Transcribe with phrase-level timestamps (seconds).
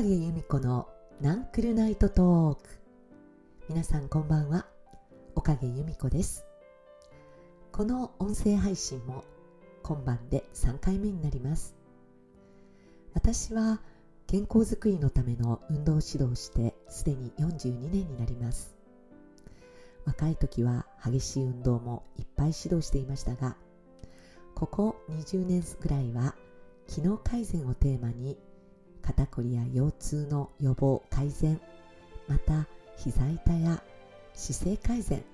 [0.00, 0.88] 影由美子の
[1.20, 2.68] ナンクルナイトトーク。
[3.68, 4.64] 皆さんこんばんは。
[5.34, 6.46] 岡影由美子です。
[7.72, 9.24] この音声配信も
[9.82, 11.74] 今晩で3回目になります。
[13.12, 13.80] 私は
[14.28, 18.76] 健康づくりのための運動指導をしてすでに42年になります。
[20.04, 23.56] 若い時は激しい運動もいっぱい指導していましたが
[24.54, 26.36] ここ20年ぐらいは
[26.86, 28.38] 機能改善をテーマに
[29.08, 31.58] 肩こりや腰痛の予防改善
[32.28, 32.66] また
[32.98, 33.82] 膝痛や
[34.34, 35.24] 姿勢改善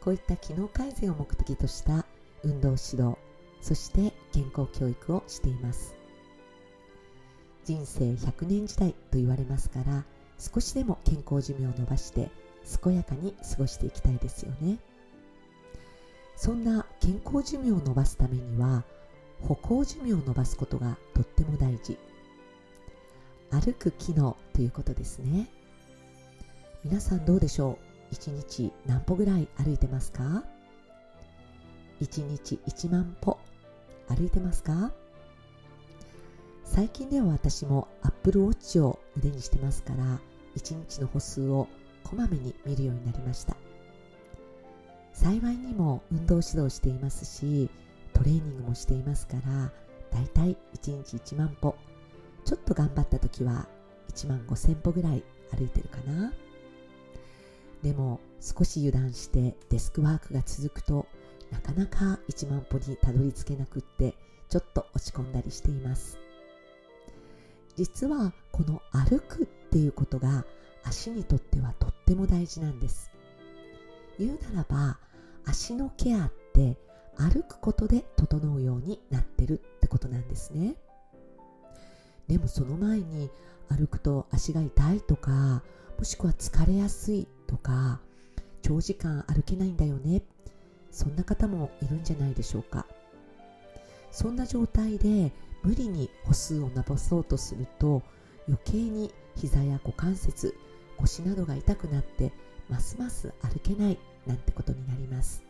[0.00, 2.06] こういった機能改善を目的とした
[2.44, 3.16] 運動指導
[3.60, 5.94] そして健康教育をしています。
[7.64, 10.04] 人生100年時代と言われますから
[10.38, 12.30] 少しでも健康寿命を伸ばして
[12.82, 14.78] 健やかに過ごしていきたいですよね。
[16.36, 18.84] そんな健康寿命を伸ばすためには
[19.42, 21.98] 歩行寿命を伸ばすことがとっても大事。
[23.50, 25.48] 歩く機能ということですね。
[26.84, 27.78] 皆さんどうでしょ
[28.10, 30.44] う？1日何歩ぐらい歩いてますか
[32.00, 33.38] ？1日1万歩
[34.08, 34.92] 歩いてますか？
[36.64, 40.20] 最近では私も Apple Watch を腕にしてますから
[40.56, 41.68] 1日の歩数を
[42.04, 43.56] こまめに見るようになりました。
[45.12, 47.68] 幸いにも運動指導していますし
[48.14, 49.70] トレーニングもしていますから
[50.10, 51.74] だいたい1日1万歩
[52.50, 53.68] ちょっと頑張った時は
[54.12, 55.22] 1万5000歩ぐらい
[55.56, 56.32] 歩いてるかな。
[57.80, 61.06] でも少し油断してデスクワークが続くと
[61.52, 64.16] なかなか1万歩にたどり着けなくって
[64.48, 66.18] ちょっと落ち込んだりしています。
[67.76, 70.44] 実はこの歩くっていうことが
[70.82, 73.12] 足にとってはとっても大事なんです。
[74.18, 74.98] 言うならば
[75.44, 76.76] 足のケアって
[77.16, 80.74] 歩くことで整うようになってるってことなんですね。
[82.30, 83.28] でもその前に
[83.68, 85.64] 歩くと足が痛いとか
[85.98, 87.98] もしくは疲れやすいとか
[88.62, 90.22] 長時間歩けないんだよね。
[90.92, 92.86] そんな方もいるんじゃないでしょうか。
[94.12, 95.32] そんな状態で
[95.64, 98.02] 無理に歩数を伸ばそうとすると
[98.46, 100.54] 余計に膝や股関節
[100.98, 102.32] 腰などが痛くなって
[102.68, 105.42] ますます歩けないなんてことになります。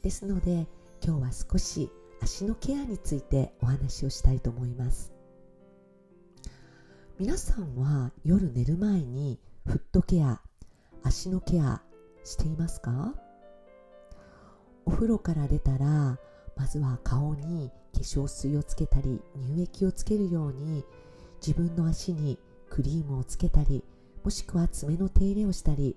[0.00, 0.66] ですので
[1.04, 1.90] 今日は少し
[2.22, 5.11] 足のケアについてお話をしたいと思います。
[7.22, 10.40] 皆さんは夜寝る前にフットケア
[11.04, 11.80] 足のケア
[12.24, 13.14] していますか？
[14.86, 16.18] お風呂から出たら
[16.56, 20.84] まずは顔に化粧水をつけたり乳液をつけるように
[21.40, 23.84] 自分の足にクリームをつけたり
[24.24, 25.94] もしくは爪の手入れをしたり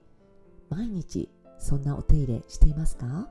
[0.70, 1.28] 毎日
[1.58, 3.28] そんなお手入れしていますか？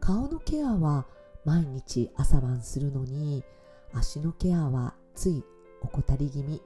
[0.00, 1.06] 顔のケアは
[1.46, 3.42] 毎日朝晩するのに
[3.94, 5.42] 足のケアはつい
[5.82, 6.62] 怠り気味。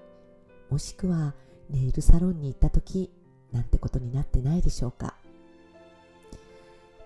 [0.71, 1.35] もしくは
[1.71, 3.11] ネイルサロンに行った時
[3.53, 5.15] なんてことになってないでしょうか。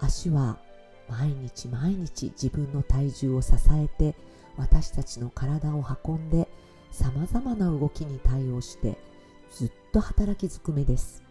[0.00, 0.58] 足は
[1.08, 4.14] 毎日毎日自分の体重を支えて
[4.56, 6.48] 私たちの体を運んで
[6.91, 8.98] さまざまな動きに対応して
[9.50, 11.22] ずっと働きづくめです。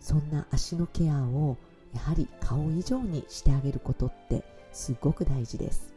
[0.00, 1.56] そんな足のケアを
[1.94, 5.92] やはり顔以上にしてあげることってすごく大事です。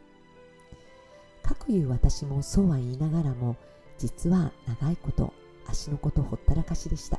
[1.46, 3.56] かくいう私もそうは言いながらも
[3.98, 5.32] 実は長いこと
[5.66, 7.18] 足のことほったらかしでした。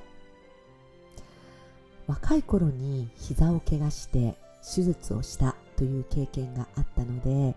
[2.07, 7.55] 若い頃に膝を怪我して手術をしたという経験があったので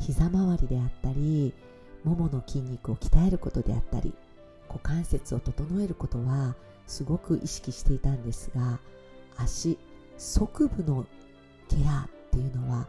[0.00, 1.54] 膝周りであったり
[2.04, 4.12] ももの筋肉を鍛えることであったり
[4.68, 6.56] 股関節を整えることは
[6.88, 8.80] すごく意識していたんですが
[9.36, 9.78] 足
[10.18, 11.06] 側部の
[11.68, 12.88] ケアっていうのは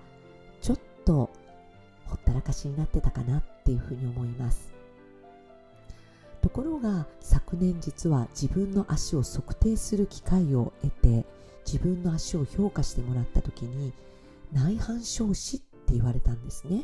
[2.44, 4.74] ほったらかしになってたかなっていうふうに思います。
[6.42, 11.26] ところが昨年実は自分の足を測定する機会を得て
[11.66, 13.94] 自分の足を評価してもらった時に
[14.52, 16.84] 内反症子って言われたんですね。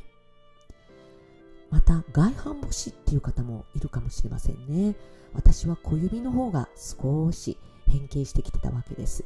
[1.69, 4.95] また外反母趾っていう方もいるかもしれませんね。
[5.33, 9.25] 私は小指の方が少し変形してきてたわけです。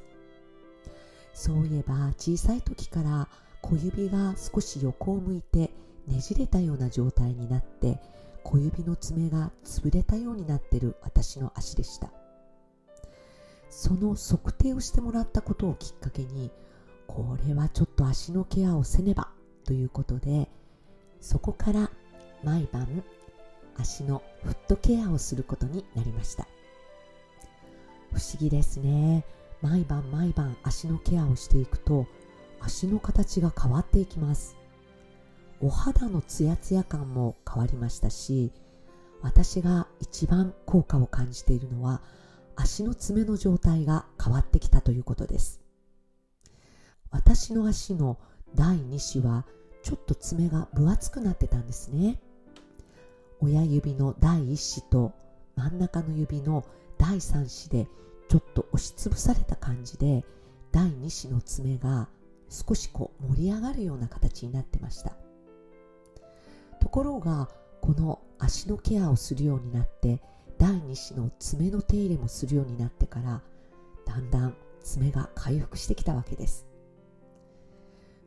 [1.34, 3.30] そういえば小さい時から
[3.62, 5.72] 小指が少し横を向いて
[6.08, 8.00] ねじれたような状態になって
[8.44, 12.12] 小指の爪が潰れたようになってる私の足でした。
[13.70, 16.52] その測定をしてもらったことをきっかけに
[17.08, 19.30] これはちょっと足のケアをせねば
[19.66, 20.48] ということで
[21.22, 21.90] そこから
[22.44, 23.04] 毎晩
[23.78, 26.48] 足のフットケアをすることになりました。
[28.12, 29.26] 不思議ですね。
[29.62, 32.06] 毎晩毎晩足のケアをしていくと
[32.60, 34.56] 足の形が変わっていきます。
[35.64, 38.52] お肌のツヤツヤ感も変わりましたし
[39.22, 42.02] 私が一番効果を感じているのは
[42.58, 45.62] 足の爪の状態が変わってきたということです。
[47.10, 48.20] 私の足の
[48.56, 49.46] 第2子は
[49.82, 52.20] ちょっと爪が分厚くなってたんですね。
[53.40, 55.14] 親指の第1子と
[55.56, 56.66] 真ん中の指の
[56.98, 57.88] 第3子で
[58.28, 60.26] ちょっと押しつぶされた感じで
[60.74, 62.10] 第2子の爪が
[62.50, 65.23] 少しこう盛り上がるような形になってました。
[66.84, 67.48] ところが
[67.80, 70.20] この足のケアをするようになって
[70.58, 73.42] 第2子の爪の手入れもするようになってから
[74.06, 74.54] だんだん
[74.84, 76.68] 爪が回復してきたわけです。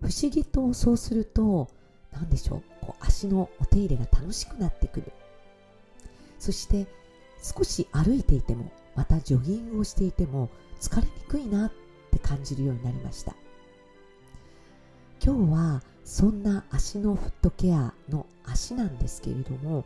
[0.00, 1.68] 不思議とそうすると
[2.10, 5.12] 何でしょうこう足のお手入れが楽しくなってくる。
[6.38, 6.86] そして
[7.42, 10.48] 少し歩いていてもまたジョギングをしていても
[10.80, 11.72] 疲れにくいなっ
[12.10, 13.34] て感じるようになりました。
[15.26, 19.84] 今日はそんな足のフットケアの足なんですけれども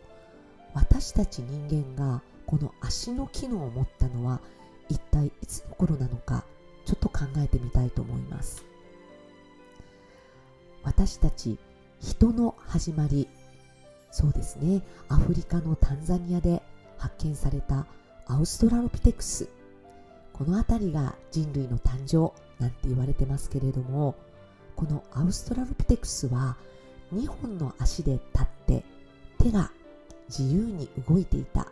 [0.74, 4.42] 私たち人間がこの足の機能を持ったのは
[4.90, 6.44] 一体いつの頃なのか
[6.84, 8.66] ちょっと考えてみたいと思います。
[10.82, 11.58] 私たち
[12.00, 13.26] 人の始まり
[14.10, 16.60] そうですねアフリカのタンザニアで
[16.98, 17.86] 発見された
[18.26, 19.48] アウストラロピテクス。
[20.34, 24.16] この辺りが人類の誕生なんて言われてますけれども
[24.80, 26.56] このアウストラロピテクスは
[27.14, 28.82] 2本の足で立って
[29.38, 29.70] 手が
[30.30, 31.66] 自由に動いていたっ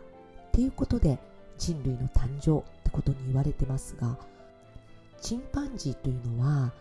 [0.51, 1.17] ていうことで
[1.57, 4.15] 人類の誕生ってことに言われてますが
[5.19, 6.71] チンパンジーというのは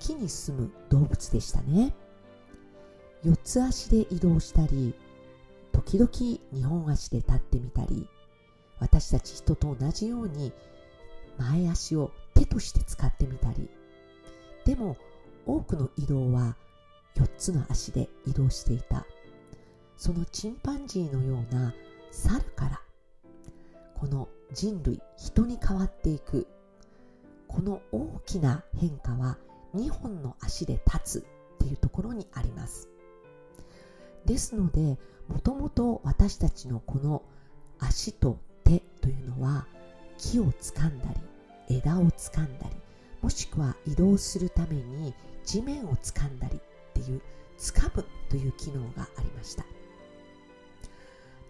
[0.00, 1.94] 木に住む動物でしたね。
[3.22, 4.92] 四つ足で移動したり
[5.70, 6.10] 時々
[6.52, 8.08] 2本足で立ってみたり
[8.80, 10.52] 私たち人と同じように
[11.38, 13.68] 前足を手として使ってみたり。
[14.64, 14.96] でも
[15.46, 16.56] 多くの移動は
[17.16, 19.06] 4つの足で移動していた。
[19.96, 21.74] そのチンパンジーのような
[22.10, 22.80] 猿から
[23.94, 26.46] この人類人に変わっていく。
[27.46, 29.36] この大きな変化は
[29.74, 32.88] 2本の足で立つっていうところにあります。
[34.24, 34.98] ですので
[35.28, 37.22] もともと私たちのこの
[37.78, 39.66] 足と手というのは
[40.18, 41.06] 木を掴んだ
[41.68, 42.76] り枝を掴んだり
[43.22, 45.14] もしくは移動するために
[45.44, 46.60] 地面を掴んだりっ
[46.94, 47.20] ていう
[47.58, 49.64] 掴むという機能がありました。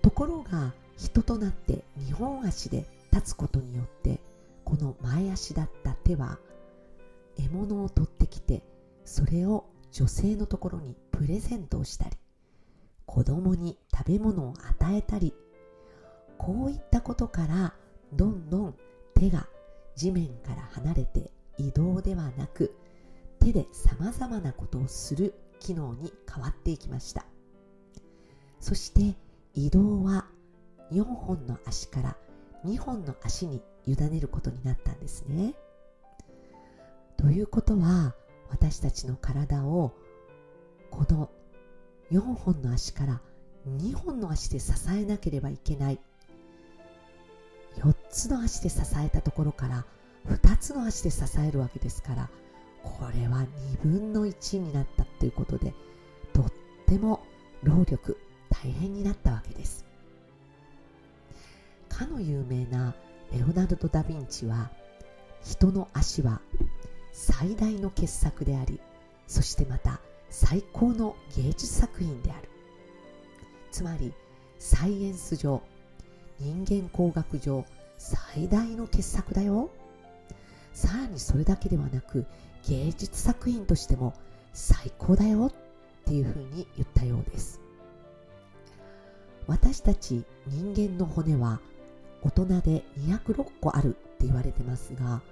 [0.03, 4.21] ところが人となって2本足で立つことによって
[4.65, 6.39] この前足だった手は
[7.37, 8.63] 獲物を取ってきて
[9.05, 12.17] それを女性のところにプレゼントをしたり
[13.07, 15.35] 子供に食べ物を与えたり
[16.39, 17.75] こういったことから
[18.13, 18.75] どんどん
[19.15, 19.49] 手が
[19.97, 21.31] 地面から離れて
[21.61, 22.75] 移動ではなく
[23.39, 27.27] 手でさまざまなことをする機能に変わっていきました。
[28.61, 29.17] そして
[29.55, 30.27] 移動は
[30.91, 32.17] 4本の足から
[32.65, 35.55] 2本の足に委ねることになったんですね。
[37.17, 38.15] ということは
[38.49, 39.95] 私たちの体を
[40.91, 41.31] この
[42.11, 43.21] 4本の足から
[43.69, 46.01] 2本の足で支えなければいけない。
[47.77, 49.87] 4つの足で支えたところから
[50.29, 52.29] 2つの足で支えるわけですから
[52.83, 53.47] これは
[53.83, 55.75] 2分の1になったということで
[56.33, 56.53] とっ
[56.87, 57.21] ても
[57.63, 59.85] 労力大変になったわけです。
[61.89, 62.95] かの有名な
[63.33, 64.71] レオナルド・ダ・ヴィンチは
[65.43, 66.41] 人の足は
[67.13, 68.81] 最大の傑作であり
[69.27, 70.01] そしてまた
[70.31, 72.49] 最高の芸術作品である。
[73.71, 74.13] つまり
[74.59, 75.63] サイエンス上
[76.39, 77.65] 人間工学上
[77.99, 79.71] 最大の傑作だよ。
[80.73, 82.27] さらにそれだけではなく
[82.69, 84.15] 芸術作品としても
[84.53, 85.53] 最高だよっ
[86.05, 87.61] ていうふうに言ったようです。
[89.47, 91.61] 私たち人間の骨は
[92.23, 95.23] 大人で206個あるって言われてますが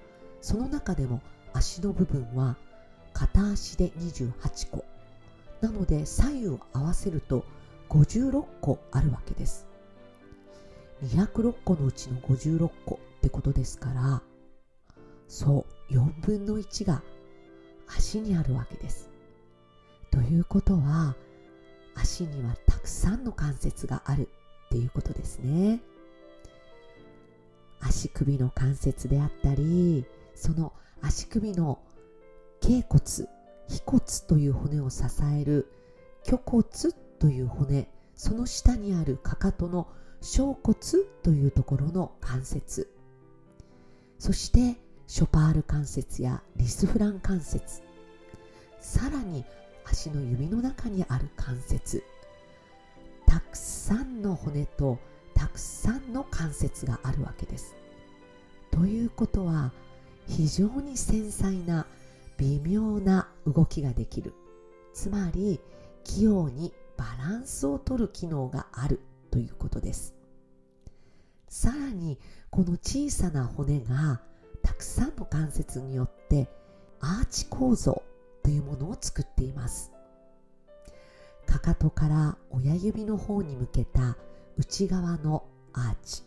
[0.41, 1.21] その中でも
[1.53, 2.57] 足の部分は
[3.13, 4.85] 片足で28個
[5.61, 7.45] なので左右を合わせると
[7.91, 9.67] 56個あるわけです。
[11.05, 14.23] 206個のうちの56個ってことですから
[15.29, 17.03] そう4分の1が
[17.87, 19.11] 足にあるわけです。
[20.11, 21.15] ということは
[21.95, 24.29] 足にはたくさんの関節がある
[24.67, 25.81] っていうことですね。
[27.81, 30.05] 足首の関節であったり
[30.35, 31.79] その足首の
[32.61, 33.29] 頸骨
[33.69, 35.05] 腓骨という骨を支
[35.39, 35.71] える
[36.25, 36.65] 虚骨
[37.19, 39.89] という骨その下にあるかかとの
[40.21, 40.77] 小骨
[41.23, 42.91] というところの関節。
[44.19, 47.81] そしてショパール関節やリスフラン関節。
[48.79, 49.43] さらに
[49.87, 52.05] 足の指の中にある関節。
[53.25, 54.99] たくさんの骨と
[55.35, 57.75] たくさんの関節があるわけです。
[58.71, 59.73] ということは
[60.27, 61.87] 非常に繊細な
[62.37, 64.35] 微妙な動きができる。
[64.93, 65.59] つまり
[66.05, 69.01] 器用にバランスをとる機能がある
[69.31, 70.13] ということです。
[71.49, 72.19] さらに
[72.51, 74.21] この小さな骨が
[74.69, 76.47] たくさんの関節によって
[77.01, 78.03] アーチ構造
[78.43, 79.93] というものを作っています。
[81.47, 84.19] かかとから親指の方に向けた
[84.59, 86.23] 内側のアーチ。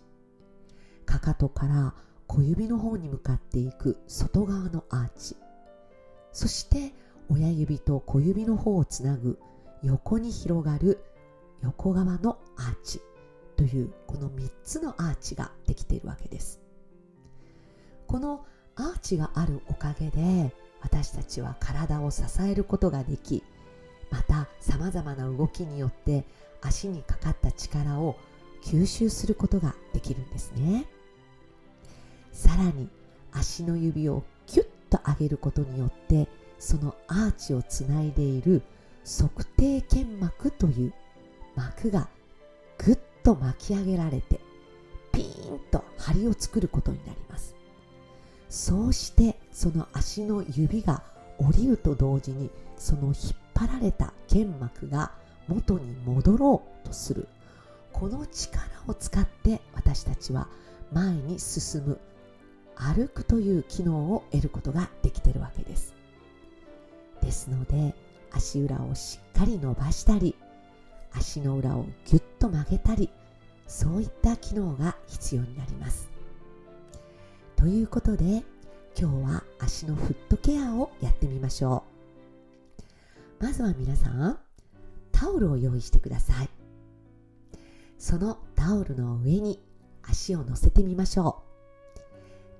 [1.05, 1.93] かかとから
[2.25, 5.37] 小指の方に向かっていく外側のアーチ。
[6.33, 6.95] そして
[7.29, 9.37] 親指と小指の方をつなぐ
[9.83, 10.97] 横に広がる
[11.61, 13.01] 横側のアーチ
[13.55, 16.60] というこの3つのアーチができているわけです。
[18.11, 23.41] このアーチがあるおかげで私たちは体を支えることができ
[24.09, 26.25] またさまざまな動きによって
[26.61, 28.17] 足にかかった力を
[28.63, 30.85] 吸収することができるんですね。
[32.33, 32.89] さらに
[33.31, 36.27] 足の指をキュッと上げることによって
[36.59, 38.61] そのアーチをつないでいる
[39.05, 40.93] 測定腱膜という
[41.55, 42.09] 膜が
[42.77, 44.41] ぐっと巻き上げられて
[45.13, 47.60] ピーンと張りを作ることになります。
[48.51, 51.01] そうしてその足の指が
[51.37, 53.15] 降りると同時にその引っ
[53.55, 55.13] 張られた腱膜が
[55.47, 57.29] 元に戻ろうとする。
[57.93, 60.49] この力を使って私たちは
[60.91, 61.99] 前に進む。
[62.75, 65.93] 歩くという機能を得ることができてるわけです。
[67.21, 67.95] ですので
[68.31, 70.35] 足裏をしっかり伸ばしたり
[71.13, 73.09] 足の裏をぎゅっと曲げたり
[73.67, 76.10] そういった機能が必要になります。
[77.61, 78.43] ということで
[78.97, 81.83] 今日は足のフットケアをやってみましょ
[83.39, 83.43] う。
[83.43, 84.39] まずは皆さん
[85.11, 86.49] タオルを用意してください。
[87.99, 89.59] そのタオルの上に
[90.01, 91.43] 足を乗せてみましょ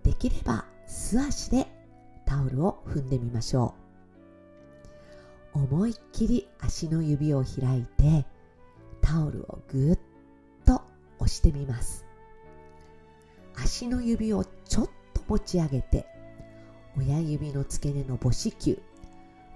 [0.04, 0.06] う。
[0.06, 1.66] できれば素足で
[2.28, 3.74] タオルを踏んでみましょ
[5.56, 5.62] う。
[5.64, 8.28] 思いっきり足の指を開いて
[9.02, 10.00] タオルをぐっ
[10.64, 10.84] と
[11.18, 12.06] 押してみます。
[13.64, 16.08] 足の指をちょっと持ち上げて
[16.98, 18.82] 親指の付け根の母子球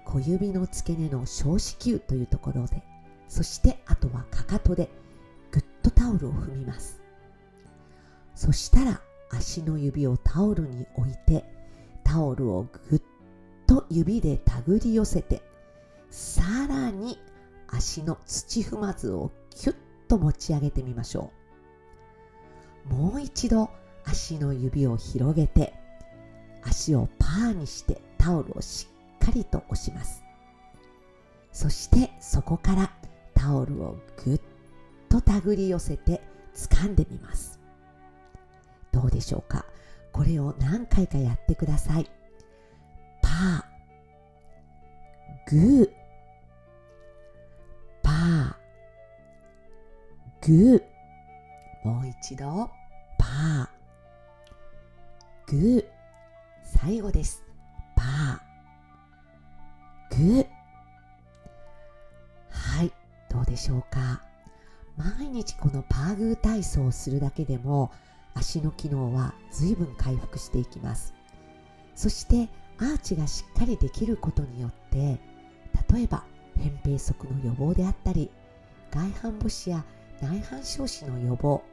[0.06, 2.84] 小指の付け根の小子球というところで
[3.28, 4.90] そしてあとはかかとで
[5.52, 7.02] ぐっとタオルを踏みます。
[8.36, 11.46] そしたら足の指をタオルに置いて
[12.04, 13.02] タオルをぐっ
[13.66, 15.42] と指で手繰り寄せて
[16.12, 17.18] さらに
[17.68, 19.76] 足の土踏まずをキュッ
[20.08, 21.32] と持ち上げてみましょ
[22.92, 22.94] う。
[22.94, 23.72] もう一度
[24.06, 25.74] 足の指を広げて
[26.64, 28.88] 足をパーにしてタオルをし
[29.22, 30.24] っかりと押します。
[31.52, 32.92] そしてそこから
[33.34, 34.42] タオルをぐっ
[35.10, 36.22] と手繰り寄せて
[36.56, 37.60] 掴んでみます。
[38.92, 39.66] どうでしょうか？
[40.12, 42.10] これを何回かやってください。
[43.22, 43.64] パー
[45.52, 45.90] グー
[48.02, 48.56] パー
[50.48, 52.70] グーもう一度。
[53.18, 53.75] パー
[55.56, 55.86] グー
[56.66, 57.42] 最後です。
[57.96, 60.48] パーグー
[62.50, 62.92] はい
[63.30, 64.22] どうでしょうか。
[64.98, 67.92] 毎日このパーグー体操をするだけでも
[68.34, 71.14] 足の機能は随分回復していきます。
[71.96, 75.18] そしてアーチがしっかりできることによって
[75.94, 76.26] 例えば
[76.60, 78.30] 扁平足の予防であったり
[78.92, 79.86] 外反母趾や
[80.22, 81.64] 内反小趾の予防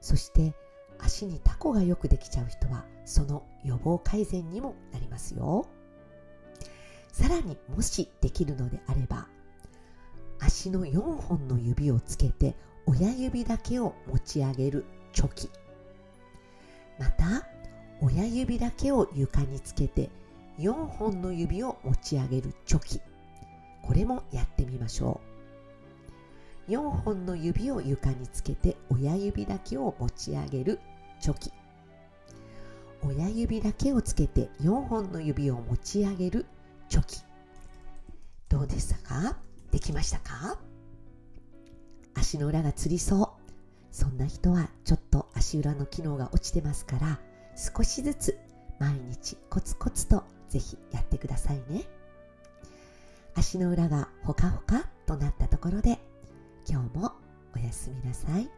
[0.00, 0.54] そして
[1.02, 5.66] 足にタコがよくできちゃう人はその予防改善にもなりますよ。
[7.12, 9.26] さらにもしできるのであれば
[10.38, 12.54] 足の4本の指をつけて
[12.86, 15.50] 親指だけを持ち上げるチョキ。
[16.98, 17.46] また
[18.00, 20.10] 親指だけを床につけて
[20.58, 23.00] 4本の指を持ち上げるチョキ。
[23.82, 25.20] これもやってみましょ
[26.68, 26.70] う。
[26.72, 30.80] 4本の指を床につけて親指だけを持ち上げる
[31.20, 31.52] チョキ
[33.02, 36.46] 親指だけをつけて4本の指を持ち上げる
[36.88, 37.22] チョキ
[38.48, 39.36] どうでしたか？
[39.70, 40.58] できましたか？
[42.14, 43.52] 足の裏がつりそう。
[43.92, 47.20] そんな人はちょっと足裏の機能が落ちてますから
[47.56, 48.38] 少しずつ
[48.78, 51.84] 毎日コツコツとぜひやってくださいね。
[53.34, 55.98] 足の裏がほかほかとなったところで
[56.68, 57.12] 今日も
[57.54, 58.48] おやすみなさい。